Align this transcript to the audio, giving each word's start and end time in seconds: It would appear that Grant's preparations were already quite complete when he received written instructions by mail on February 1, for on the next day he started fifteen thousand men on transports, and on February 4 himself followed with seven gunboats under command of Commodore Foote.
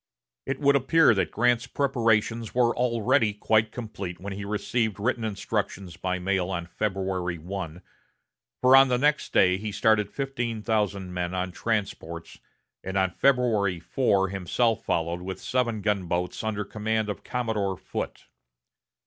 It 0.47 0.59
would 0.59 0.75
appear 0.75 1.13
that 1.13 1.29
Grant's 1.29 1.67
preparations 1.67 2.55
were 2.55 2.75
already 2.75 3.33
quite 3.35 3.71
complete 3.71 4.19
when 4.19 4.33
he 4.33 4.43
received 4.43 4.99
written 4.99 5.23
instructions 5.23 5.95
by 5.95 6.17
mail 6.17 6.49
on 6.49 6.65
February 6.65 7.37
1, 7.37 7.83
for 8.61 8.75
on 8.75 8.87
the 8.87 8.97
next 8.97 9.31
day 9.31 9.57
he 9.57 9.71
started 9.71 10.09
fifteen 10.09 10.63
thousand 10.63 11.13
men 11.13 11.35
on 11.35 11.51
transports, 11.51 12.39
and 12.83 12.97
on 12.97 13.11
February 13.11 13.79
4 13.79 14.29
himself 14.29 14.83
followed 14.83 15.21
with 15.21 15.39
seven 15.39 15.81
gunboats 15.81 16.43
under 16.43 16.65
command 16.65 17.07
of 17.07 17.23
Commodore 17.23 17.77
Foote. 17.77 18.25